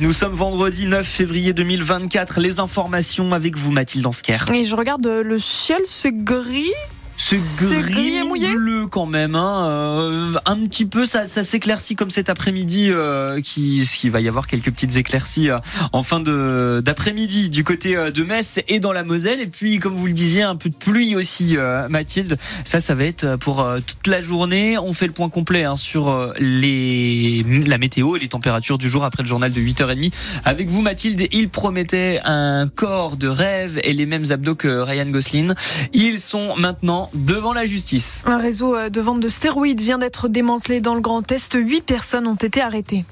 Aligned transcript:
Nous 0.00 0.12
sommes 0.12 0.34
vendredi 0.34 0.86
9 0.86 1.06
février 1.06 1.52
2024. 1.52 2.40
Les 2.40 2.60
informations 2.60 3.32
avec 3.32 3.56
vous, 3.56 3.72
Mathilde 3.72 4.06
Ansker. 4.06 4.38
Et 4.52 4.64
je 4.64 4.74
regarde 4.74 5.06
le 5.06 5.38
ciel, 5.38 5.80
c'est 5.86 6.12
gris. 6.12 6.72
C'est 7.16 7.82
gris, 7.82 8.16
et 8.16 8.22
mouillé 8.22 8.54
bleu 8.54 8.86
quand 8.86 9.06
même. 9.06 9.34
Hein. 9.34 9.66
Euh, 9.68 10.32
un 10.44 10.56
petit 10.66 10.84
peu, 10.84 11.06
ça, 11.06 11.26
ça 11.26 11.44
s'éclaircit 11.44 11.96
comme 11.96 12.10
cet 12.10 12.28
après-midi, 12.28 12.88
euh, 12.90 13.40
qui, 13.40 13.88
qui 13.96 14.08
va 14.10 14.20
y 14.20 14.28
avoir 14.28 14.46
quelques 14.46 14.70
petites 14.70 14.96
éclaircies 14.96 15.50
euh, 15.50 15.58
en 15.92 16.02
fin 16.02 16.20
de 16.20 16.82
d'après-midi 16.84 17.48
du 17.48 17.64
côté 17.64 17.96
euh, 17.96 18.10
de 18.10 18.22
Metz 18.22 18.60
et 18.68 18.80
dans 18.80 18.92
la 18.92 19.02
Moselle. 19.02 19.40
Et 19.40 19.46
puis, 19.46 19.78
comme 19.78 19.94
vous 19.94 20.06
le 20.06 20.12
disiez, 20.12 20.42
un 20.42 20.56
peu 20.56 20.68
de 20.68 20.76
pluie 20.76 21.16
aussi, 21.16 21.56
Mathilde. 21.88 22.36
Ça, 22.64 22.80
ça 22.80 22.94
va 22.94 23.04
être 23.04 23.36
pour 23.36 23.66
toute 23.86 24.06
la 24.06 24.20
journée. 24.20 24.78
On 24.78 24.92
fait 24.92 25.06
le 25.06 25.12
point 25.12 25.28
complet 25.28 25.64
hein, 25.64 25.76
sur 25.76 26.32
les 26.38 27.44
la 27.66 27.78
météo 27.78 28.16
et 28.16 28.18
les 28.18 28.28
températures 28.28 28.78
du 28.78 28.88
jour 28.88 29.04
après 29.04 29.22
le 29.22 29.28
journal 29.28 29.52
de 29.52 29.60
8h30. 29.60 30.12
Avec 30.44 30.68
vous, 30.68 30.82
Mathilde, 30.82 31.26
il 31.32 31.48
promettait 31.48 32.20
un 32.24 32.68
corps 32.68 33.16
de 33.16 33.28
rêve 33.28 33.80
et 33.82 33.92
les 33.92 34.06
mêmes 34.06 34.24
abdos 34.30 34.54
que 34.54 34.68
Ryan 34.68 35.06
Gosling. 35.06 35.54
Ils 35.92 36.20
sont 36.20 36.56
maintenant 36.56 37.05
devant 37.14 37.52
la 37.52 37.66
justice. 37.66 38.22
Un 38.26 38.38
réseau 38.38 38.74
euh, 38.74 38.88
de 38.88 39.00
vente 39.00 39.20
de 39.20 39.28
stéroïdes 39.28 39.80
vient 39.80 39.98
d'être 39.98 40.28
démantelé 40.28 40.80
dans 40.80 40.94
le 40.94 41.00
Grand 41.00 41.30
Est. 41.30 41.54
Huit 41.54 41.82
personnes 41.82 42.26
ont 42.26 42.34
été 42.34 42.60
arrêtées. 42.60 43.04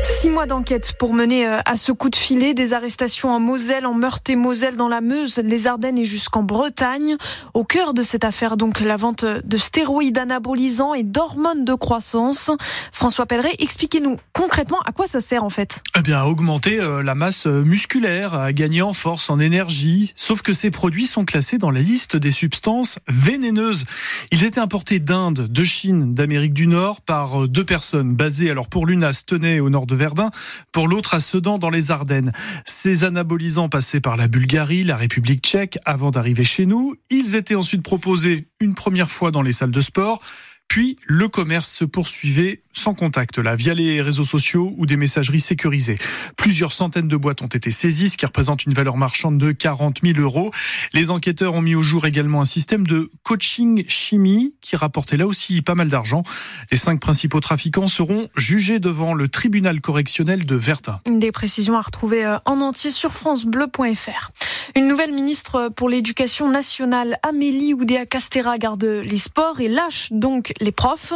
Six 0.00 0.28
mois 0.28 0.46
d'enquête 0.46 0.92
pour 0.98 1.12
mener 1.12 1.46
euh, 1.46 1.58
à 1.64 1.76
ce 1.76 1.90
coup 1.90 2.08
de 2.08 2.16
filet 2.16 2.54
des 2.54 2.72
arrestations 2.72 3.30
en 3.30 3.40
Moselle, 3.40 3.84
en 3.84 3.94
Meurthe 3.94 4.30
et 4.30 4.36
Moselle, 4.36 4.76
dans 4.76 4.86
la 4.86 5.00
Meuse, 5.00 5.38
les 5.38 5.66
Ardennes 5.66 5.98
et 5.98 6.04
jusqu'en 6.04 6.44
Bretagne. 6.44 7.16
Au 7.52 7.64
cœur 7.64 7.94
de 7.94 8.04
cette 8.04 8.24
affaire, 8.24 8.56
donc, 8.56 8.80
la 8.80 8.96
vente 8.96 9.24
de 9.24 9.56
stéroïdes 9.56 10.18
anabolisants 10.18 10.94
et 10.94 11.02
d'hormones 11.02 11.64
de 11.64 11.74
croissance. 11.74 12.50
François 12.92 13.26
Pelleret, 13.26 13.56
expliquez-nous 13.58 14.18
concrètement 14.32 14.78
à 14.84 14.92
quoi 14.92 15.08
ça 15.08 15.20
sert 15.20 15.42
en 15.42 15.50
fait. 15.50 15.82
Eh 15.98 16.02
bien, 16.02 16.18
à 16.18 16.26
augmenter 16.26 16.78
euh, 16.78 17.02
la 17.02 17.16
masse 17.16 17.46
euh, 17.46 17.64
musculaire, 17.64 18.34
à 18.34 18.52
gagner 18.52 18.82
en 18.82 18.92
force, 18.92 19.30
en 19.30 19.40
énergie. 19.40 20.12
Sauf 20.14 20.42
que 20.42 20.52
ces 20.52 20.70
produits 20.70 21.06
sont 21.06 21.24
classés 21.24 21.58
dans 21.58 21.72
la 21.72 21.80
liste 21.80 22.16
des 22.16 22.30
substances 22.30 23.00
vénéneuses. 23.08 23.84
Ils 24.30 24.44
étaient 24.44 24.60
importés 24.60 25.00
d'Inde, 25.00 25.48
de 25.48 25.64
Chine, 25.64 26.14
d'Amérique 26.14 26.54
du 26.54 26.68
Nord 26.68 27.00
par 27.00 27.48
deux 27.48 27.64
personnes 27.64 28.14
basées 28.14 28.50
alors 28.50 28.68
pour 28.68 28.86
l'une 28.86 29.02
à 29.02 29.12
Stenay 29.12 29.58
au 29.58 29.70
nord 29.70 29.86
de 29.88 29.96
Verdun 29.96 30.30
pour 30.70 30.86
l'autre 30.86 31.14
à 31.14 31.20
Sedan 31.20 31.58
dans 31.58 31.70
les 31.70 31.90
Ardennes. 31.90 32.32
Ces 32.64 33.02
anabolisants 33.02 33.68
passaient 33.68 34.00
par 34.00 34.16
la 34.16 34.28
Bulgarie, 34.28 34.84
la 34.84 34.96
République 34.96 35.42
tchèque 35.42 35.78
avant 35.84 36.12
d'arriver 36.12 36.44
chez 36.44 36.66
nous. 36.66 36.94
Ils 37.10 37.34
étaient 37.34 37.56
ensuite 37.56 37.82
proposés 37.82 38.46
une 38.60 38.76
première 38.76 39.10
fois 39.10 39.32
dans 39.32 39.42
les 39.42 39.52
salles 39.52 39.72
de 39.72 39.80
sport. 39.80 40.20
Puis 40.68 40.98
le 41.06 41.28
commerce 41.28 41.70
se 41.70 41.84
poursuivait 41.84 42.62
sans 42.78 42.94
contact, 42.94 43.38
là, 43.38 43.56
via 43.56 43.74
les 43.74 44.00
réseaux 44.00 44.24
sociaux 44.24 44.74
ou 44.76 44.86
des 44.86 44.96
messageries 44.96 45.40
sécurisées. 45.40 45.98
Plusieurs 46.36 46.72
centaines 46.72 47.08
de 47.08 47.16
boîtes 47.16 47.42
ont 47.42 47.46
été 47.46 47.70
saisies, 47.70 48.10
ce 48.10 48.16
qui 48.16 48.24
représente 48.24 48.64
une 48.64 48.72
valeur 48.72 48.96
marchande 48.96 49.38
de 49.38 49.52
40 49.52 50.00
000 50.02 50.18
euros. 50.18 50.50
Les 50.92 51.10
enquêteurs 51.10 51.54
ont 51.54 51.62
mis 51.62 51.74
au 51.74 51.82
jour 51.82 52.06
également 52.06 52.40
un 52.40 52.46
système 52.46 52.86
de 52.86 53.10
coaching 53.22 53.84
chimie 53.88 54.54
qui 54.60 54.76
rapportait 54.76 55.16
là 55.16 55.26
aussi 55.26 55.60
pas 55.62 55.74
mal 55.74 55.88
d'argent. 55.88 56.22
Les 56.70 56.76
cinq 56.76 57.00
principaux 57.00 57.40
trafiquants 57.40 57.88
seront 57.88 58.28
jugés 58.36 58.78
devant 58.78 59.14
le 59.14 59.28
tribunal 59.28 59.80
correctionnel 59.80 60.46
de 60.46 60.54
Verta. 60.54 61.00
Des 61.06 61.32
précisions 61.32 61.76
à 61.76 61.82
retrouver 61.82 62.24
euh, 62.24 62.38
en 62.44 62.60
entier 62.60 62.90
sur 62.90 63.12
francebleu.fr. 63.12 64.30
Une 64.76 64.86
nouvelle 64.86 65.12
ministre 65.12 65.70
pour 65.74 65.88
l'éducation 65.88 66.50
nationale, 66.50 67.18
Amélie 67.22 67.74
Oudéa-Castera, 67.74 68.58
garde 68.58 68.84
les 68.84 69.18
sports 69.18 69.60
et 69.60 69.68
lâche 69.68 70.08
donc 70.12 70.52
les 70.60 70.72
profs. 70.72 71.12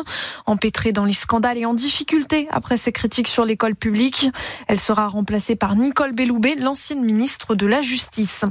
Empêtrés 0.46 0.92
dans 0.92 1.04
les 1.04 1.12
scandales 1.12 1.51
et 1.56 1.66
en 1.66 1.74
difficulté 1.74 2.48
après 2.50 2.76
ses 2.76 2.92
critiques 2.92 3.28
sur 3.28 3.44
l'école 3.44 3.74
publique, 3.74 4.28
elle 4.68 4.80
sera 4.80 5.08
remplacée 5.08 5.56
par 5.56 5.76
Nicole 5.76 6.12
Belloubet, 6.12 6.54
l'ancienne 6.56 7.02
ministre 7.02 7.54
de 7.54 7.66
la 7.66 7.82
Justice. 7.82 8.44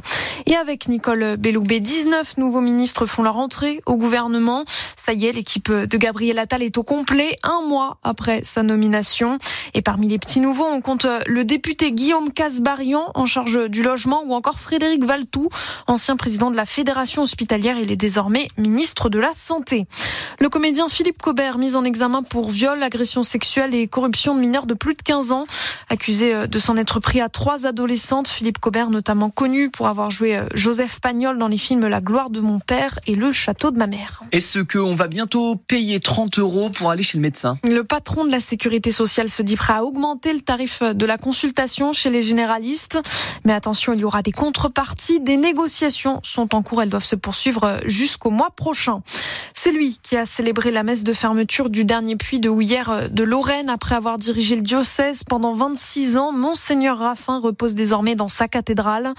Et 0.45 0.55
avec 0.55 0.87
Nicole 0.87 1.37
Belloubet, 1.37 1.79
19 1.79 2.37
nouveaux 2.37 2.61
ministres 2.61 3.05
font 3.05 3.23
leur 3.23 3.37
entrée 3.37 3.81
au 3.85 3.97
gouvernement. 3.97 4.65
Ça 5.11 5.15
y 5.15 5.25
est, 5.25 5.33
l'équipe 5.33 5.69
de 5.69 5.97
Gabriel 5.97 6.39
Attal 6.39 6.63
est 6.63 6.77
au 6.77 6.83
complet 6.83 7.35
un 7.43 7.67
mois 7.67 7.97
après 8.01 8.45
sa 8.45 8.63
nomination. 8.63 9.39
Et 9.73 9.81
parmi 9.81 10.07
les 10.07 10.17
petits 10.17 10.39
nouveaux, 10.39 10.63
on 10.63 10.79
compte 10.79 11.05
le 11.27 11.43
député 11.43 11.91
Guillaume 11.91 12.31
Casbarian 12.31 13.11
en 13.13 13.25
charge 13.25 13.67
du 13.67 13.83
logement 13.83 14.23
ou 14.25 14.33
encore 14.33 14.57
Frédéric 14.57 15.03
Valtou, 15.03 15.49
ancien 15.87 16.15
président 16.15 16.49
de 16.49 16.55
la 16.55 16.65
Fédération 16.65 17.23
hospitalière. 17.23 17.77
Il 17.77 17.91
est 17.91 17.97
désormais 17.97 18.47
ministre 18.57 19.09
de 19.09 19.19
la 19.19 19.33
Santé. 19.33 19.85
Le 20.39 20.47
comédien 20.47 20.87
Philippe 20.87 21.21
Cobert, 21.21 21.57
mis 21.57 21.75
en 21.75 21.83
examen 21.83 22.23
pour 22.23 22.49
viol, 22.49 22.81
agression 22.81 23.21
sexuelle 23.21 23.75
et 23.75 23.89
corruption 23.89 24.33
de 24.33 24.39
mineurs 24.39 24.65
de 24.65 24.75
plus 24.75 24.95
de 24.95 25.01
15 25.01 25.33
ans. 25.33 25.45
Accusé 25.89 26.33
euh, 26.33 26.47
de 26.47 26.57
s'en 26.57 26.77
être 26.77 27.01
pris 27.01 27.19
à 27.19 27.27
trois 27.27 27.65
adolescentes, 27.65 28.29
Philippe 28.29 28.59
Cobert, 28.59 28.89
notamment 28.89 29.29
connu 29.29 29.69
pour 29.69 29.87
avoir 29.87 30.09
joué 30.09 30.37
euh, 30.37 30.45
Joseph 30.53 31.01
Pagnol 31.01 31.37
dans 31.37 31.49
les 31.49 31.57
films 31.57 31.85
La 31.85 31.99
gloire 31.99 32.29
de 32.29 32.39
mon 32.39 32.59
père 32.59 32.97
et 33.07 33.15
Le 33.15 33.33
château 33.33 33.71
de 33.71 33.77
ma 33.77 33.87
mère. 33.87 34.23
Bientôt 35.07 35.55
payer 35.55 35.99
30 35.99 36.39
euros 36.39 36.69
pour 36.69 36.91
aller 36.91 37.03
chez 37.03 37.17
le 37.17 37.21
médecin 37.21 37.57
Le 37.63 37.83
patron 37.83 38.25
de 38.25 38.31
la 38.31 38.39
sécurité 38.39 38.91
sociale 38.91 39.29
se 39.29 39.41
dit 39.41 39.55
prêt 39.55 39.73
à 39.73 39.83
augmenter 39.83 40.33
le 40.33 40.41
tarif 40.41 40.83
de 40.83 41.05
la 41.05 41.17
consultation 41.17 41.93
chez 41.93 42.09
les 42.09 42.21
généralistes. 42.21 42.99
Mais 43.45 43.53
attention, 43.53 43.93
il 43.93 43.99
y 43.99 44.03
aura 44.03 44.21
des 44.21 44.31
contreparties. 44.31 45.19
Des 45.19 45.37
négociations 45.37 46.19
sont 46.23 46.55
en 46.55 46.61
cours. 46.61 46.81
Elles 46.81 46.89
doivent 46.89 47.03
se 47.03 47.15
poursuivre 47.15 47.79
jusqu'au 47.85 48.29
mois 48.29 48.51
prochain. 48.51 49.01
C'est 49.53 49.71
lui 49.71 49.99
qui 50.03 50.17
a 50.17 50.25
célébré 50.25 50.71
la 50.71 50.83
messe 50.83 51.03
de 51.03 51.13
fermeture 51.13 51.69
du 51.69 51.85
dernier 51.85 52.15
puits 52.15 52.39
de 52.39 52.49
Houillère 52.49 52.89
euh, 52.89 53.07
de 53.07 53.23
Lorraine 53.23 53.69
après 53.69 53.95
avoir 53.95 54.17
dirigé 54.17 54.55
le 54.55 54.61
diocèse 54.61 55.23
pendant 55.23 55.55
26 55.55 56.17
ans. 56.17 56.31
Monseigneur 56.31 56.97
Raffin 56.97 57.39
repose 57.39 57.75
désormais 57.75 58.15
dans 58.15 58.27
sa 58.27 58.47
cathédrale. 58.47 59.13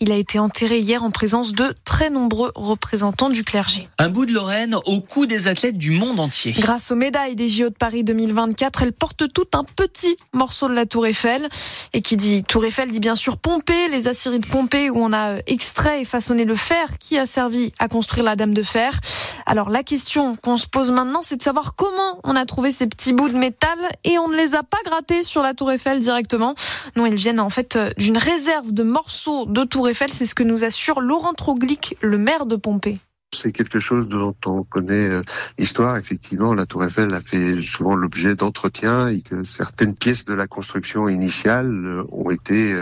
Il 0.00 0.12
a 0.12 0.16
été 0.16 0.38
enterré 0.38 0.78
hier 0.78 1.04
en 1.04 1.10
présence 1.10 1.52
de 1.52 1.74
très 1.84 2.10
nombreux 2.10 2.52
représentants 2.54 3.28
du 3.28 3.44
clergé. 3.44 3.88
Un 3.98 4.08
bout 4.08 4.26
de 4.26 4.32
Lorraine 4.32 4.76
au 4.86 5.00
cou 5.00 5.26
des 5.28 5.46
athlètes 5.46 5.78
du 5.78 5.92
monde 5.92 6.18
entier. 6.18 6.52
Grâce 6.58 6.90
aux 6.90 6.96
médailles 6.96 7.36
des 7.36 7.48
JO 7.48 7.68
de 7.68 7.74
Paris 7.74 8.02
2024, 8.02 8.82
elle 8.82 8.92
porte 8.92 9.32
tout 9.32 9.46
un 9.54 9.62
petit 9.62 10.16
morceau 10.32 10.68
de 10.68 10.74
la 10.74 10.86
Tour 10.86 11.06
Eiffel. 11.06 11.48
Et 11.92 12.02
qui 12.02 12.16
dit 12.16 12.42
Tour 12.42 12.64
Eiffel 12.64 12.90
dit 12.90 12.98
bien 12.98 13.14
sûr 13.14 13.36
Pompée, 13.36 13.88
les 13.88 14.08
aciéries 14.08 14.40
de 14.40 14.48
Pompée 14.48 14.90
où 14.90 14.96
on 14.96 15.12
a 15.12 15.34
euh, 15.34 15.40
extrait 15.46 16.00
et 16.00 16.04
façonné 16.04 16.44
le 16.44 16.56
fer 16.56 16.98
qui 16.98 17.18
a 17.18 17.26
servi 17.26 17.72
à 17.78 17.86
construire 17.88 18.24
la 18.24 18.34
Dame 18.34 18.54
de 18.54 18.62
Fer. 18.62 18.98
Alors 19.46 19.70
la 19.70 19.82
question 19.82 20.34
qu'on 20.34 20.56
se 20.56 20.66
pose 20.66 20.90
maintenant, 20.90 21.22
c'est 21.22 21.36
de 21.36 21.42
savoir 21.42 21.74
comment 21.76 22.20
on 22.24 22.34
a 22.34 22.44
trouvé 22.44 22.72
ces 22.72 22.86
petits 22.86 23.12
bouts 23.12 23.28
de 23.28 23.38
métal 23.38 23.78
et 24.04 24.18
on 24.18 24.28
ne 24.28 24.36
les 24.36 24.54
a 24.54 24.62
pas 24.62 24.78
grattés 24.84 25.22
sur 25.22 25.42
la 25.42 25.54
Tour 25.54 25.70
Eiffel 25.70 26.00
directement. 26.00 26.54
Non, 26.96 27.06
ils 27.06 27.14
viennent 27.14 27.40
en 27.40 27.50
fait 27.50 27.76
euh, 27.76 27.90
d'une 27.98 28.18
réserve 28.18 28.72
de 28.72 28.82
morceaux 28.82 29.46
de 29.46 29.64
Tour 29.64 29.88
Eiffel. 29.88 30.12
C'est 30.12 30.26
ce 30.26 30.34
que 30.34 30.42
nous 30.42 30.64
assure 30.64 31.00
Laurent 31.00 31.34
Troglic, 31.34 31.96
le 32.00 32.18
maire 32.18 32.46
de 32.46 32.56
Pompée. 32.56 32.98
C'est 33.30 33.52
quelque 33.52 33.78
chose 33.78 34.08
dont 34.08 34.34
on 34.46 34.62
connaît 34.62 35.08
euh, 35.10 35.22
l'histoire. 35.58 35.98
Effectivement, 35.98 36.54
la 36.54 36.64
Tour 36.64 36.84
Eiffel 36.84 37.12
a 37.12 37.20
fait 37.20 37.62
souvent 37.62 37.94
l'objet 37.94 38.34
d'entretiens 38.34 39.08
et 39.08 39.20
que 39.20 39.44
certaines 39.44 39.94
pièces 39.94 40.24
de 40.24 40.32
la 40.32 40.46
construction 40.46 41.10
initiale 41.10 41.84
euh, 41.84 42.04
ont 42.10 42.30
été 42.30 42.74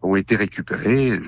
ont 0.00 0.16
été 0.16 0.36
récupérées. 0.36 1.20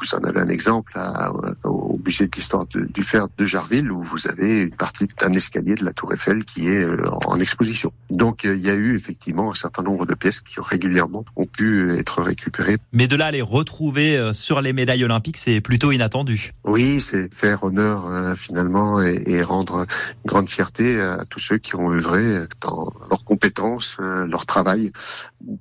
Vous 0.00 0.14
en 0.14 0.24
avez 0.24 0.40
un 0.40 0.48
exemple 0.48 0.92
à, 0.96 1.32
au 1.64 2.00
musée 2.04 2.26
de 2.26 2.32
l'histoire 2.34 2.66
du 2.66 3.02
fer 3.02 3.28
de 3.36 3.46
Jarville 3.46 3.90
où 3.90 4.02
vous 4.02 4.28
avez 4.28 4.60
une 4.60 4.74
partie 4.74 5.06
d'un 5.20 5.32
escalier 5.32 5.74
de 5.74 5.84
la 5.84 5.92
Tour 5.92 6.12
Eiffel 6.12 6.44
qui 6.44 6.68
est 6.68 6.84
euh, 6.84 7.02
en 7.26 7.38
exposition. 7.38 7.92
Donc 8.10 8.44
euh, 8.44 8.54
il 8.54 8.66
y 8.66 8.70
a 8.70 8.74
eu 8.74 8.94
effectivement 8.94 9.52
un 9.52 9.54
certain 9.54 9.82
nombre 9.82 10.06
de 10.06 10.14
pièces 10.14 10.40
qui 10.40 10.56
régulièrement 10.60 11.24
ont 11.36 11.46
pu 11.46 11.92
être 11.96 12.22
récupérées. 12.22 12.76
Mais 12.92 13.06
de 13.06 13.16
là 13.16 13.26
à 13.26 13.30
les 13.30 13.42
retrouver 13.42 14.16
euh, 14.16 14.32
sur 14.32 14.60
les 14.60 14.72
médailles 14.72 15.04
olympiques, 15.04 15.36
c'est 15.36 15.60
plutôt 15.60 15.92
inattendu. 15.92 16.52
Oui, 16.64 17.00
c'est 17.00 17.32
faire 17.32 17.64
honneur 17.64 18.36
finalement 18.36 19.02
et, 19.02 19.22
et, 19.26 19.42
rendre 19.42 19.86
une 20.24 20.28
grande 20.28 20.48
fierté 20.48 21.00
à 21.00 21.18
tous 21.30 21.40
ceux 21.40 21.58
qui 21.58 21.76
ont 21.76 21.90
œuvré 21.90 22.46
dans 22.60 22.92
leurs 23.10 23.24
compétences, 23.24 23.98
leur 24.00 24.46
travail, 24.46 24.90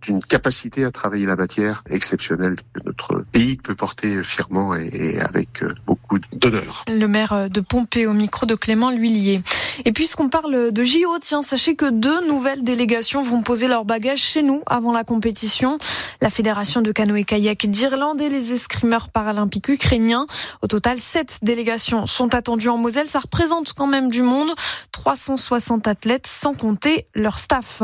d'une 0.02 0.22
capacité 0.22 0.85
à 0.85 0.91
travailler 0.91 1.26
la 1.26 1.35
matière 1.35 1.84
exceptionnelle 1.90 2.56
que 2.74 2.82
notre 2.85 3.26
pays 3.32 3.58
peut 3.58 3.76
porter 3.76 4.24
fièrement 4.24 4.76
et, 4.76 5.20
avec 5.20 5.64
euh, 5.64 5.74
beaucoup 5.85 6.20
d'honneur. 6.32 6.85
Le 6.88 7.08
maire 7.08 7.50
de 7.50 7.62
Pompée 7.62 8.08
au 8.08 8.14
micro 8.14 8.46
de 8.46 8.56
Clément 8.56 8.91
L'Huillier. 8.91 9.40
Et 9.85 9.91
puisqu'on 9.91 10.30
parle 10.30 10.72
de 10.72 10.84
JO, 10.84 11.18
tiens, 11.22 11.41
sachez 11.41 11.76
que 11.76 11.90
deux 11.90 12.28
nouvelles 12.28 12.64
délégations 12.64 13.22
vont 13.22 13.41
poser 13.41 13.68
leurs 13.68 13.85
bagages 13.85 14.20
chez 14.20 14.44
nous 14.44 14.62
avant 14.66 14.91
la 14.91 15.03
compétition. 15.03 15.78
La 16.22 16.29
Fédération 16.29 16.82
de 16.82 16.91
canoë-kayak 16.91 17.68
d'Irlande 17.70 18.22
et 18.22 18.29
les 18.29 18.53
escrimeurs 18.53 19.09
paralympiques 19.09 19.70
ukrainiens. 19.70 20.28
Au 20.62 20.68
total, 20.68 21.00
sept 21.00 21.40
délégations 21.41 22.06
sont 22.06 22.34
attendus 22.36 22.70
en 22.70 22.78
Moselle. 22.78 23.09
Ça 23.09 23.20
représente 23.20 23.74
quand 23.74 23.88
même 23.88 24.09
du 24.09 24.22
monde. 24.22 24.52
360 24.91 25.88
athlètes, 25.88 26.28
sans 26.28 26.53
compter 26.53 27.08
leur 27.16 27.40
staff. 27.40 27.82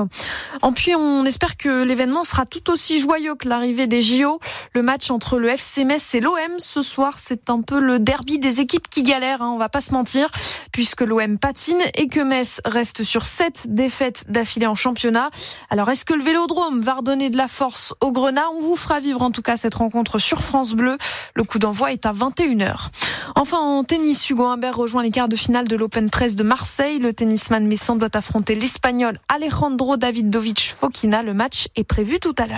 En 0.62 0.74
puis, 0.74 0.96
on 0.96 1.26
espère 1.26 1.58
que 1.58 1.84
l'événement 1.90 2.24
sera 2.24 2.46
tout 2.46 2.70
aussi 2.70 3.00
joyeux 3.00 3.34
que 3.34 3.50
l'arrivée 3.50 3.88
des 3.88 4.04
JO. 4.04 4.40
Le 4.74 4.84
match 4.84 5.10
entre 5.10 5.40
le 5.40 5.50
FC 5.50 5.86
Metz 5.86 6.14
et 6.14 6.20
l'OM 6.20 6.60
ce 6.60 6.84
soir, 6.84 7.16
c'est 7.18 7.50
un 7.50 7.62
peu 7.62 7.80
le 7.80 7.98
derby 7.98 8.38
des 8.38 8.60
équipes 8.62 8.88
qui 8.88 9.02
galèrent, 9.02 9.42
hein, 9.42 9.52
on 9.54 9.58
va 9.58 9.70
pas 9.70 9.82
se 9.82 9.92
mentir, 9.92 10.30
puisque 10.72 11.02
l'OM 11.02 11.40
patine 11.40 11.82
et 11.96 12.08
que 12.08 12.20
Metz 12.20 12.62
reste 12.64 13.04
sur 13.04 13.26
sept 13.26 13.66
défaites 13.66 14.26
d'affilée 14.30 14.68
en 14.68 14.76
championnat. 14.76 15.32
Alors, 15.72 15.90
est-ce 15.90 16.06
que 16.06 16.14
le 16.14 16.24
Vélodrome 16.24 16.80
va 16.80 16.94
redonner 16.94 17.32
de 17.32 17.38
la 17.38 17.48
force 17.48 17.96
au 18.02 18.12
Grenat? 18.12 18.50
On 18.56 18.62
vous 18.62 18.76
fera 18.76 19.00
vivre 19.00 19.24
en 19.24 19.32
tout 19.32 19.42
cas 19.42 19.58
cette 19.58 19.76
rencontre 19.76 20.20
sur 20.20 20.44
France 20.44 20.74
Bleu. 20.74 20.98
Le 21.34 21.44
coup 21.44 21.58
d'envoi 21.58 21.92
est 21.92 22.06
à 22.06 22.14
21h. 22.14 22.90
Enfin, 23.36 23.58
en 23.58 23.84
tennis, 23.84 24.30
Hugo 24.30 24.46
Humbert 24.46 24.76
rejoint 24.76 25.02
les 25.02 25.12
quarts 25.12 25.28
de 25.28 25.36
finale 25.36 25.68
de 25.68 25.76
l'Open 25.76 26.12
13 26.12 26.36
de 26.36 26.44
Marseille. 26.44 27.00
Le 27.00 27.14
tennisman 27.14 27.66
messin 27.66 27.96
doit 27.96 28.16
affronter 28.16 28.54
l'Espagnol 28.54 29.18
Alejandro 29.28 29.98
Davidovic 29.98 30.76
Fokina. 30.78 31.24
Le 31.24 31.34
match 31.34 31.68
est 31.80 31.84
prévu 31.84 32.20
tout 32.20 32.36
à 32.38 32.46
l'heure. 32.46 32.58